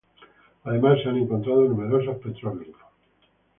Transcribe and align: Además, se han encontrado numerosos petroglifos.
Además, 0.63 0.97
se 1.03 1.09
han 1.09 1.17
encontrado 1.17 1.61
numerosos 1.61 2.17
petroglifos. 2.23 2.81